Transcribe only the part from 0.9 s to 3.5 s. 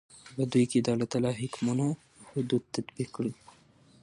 تعالى حكمونه او حدود تطبيق كړي.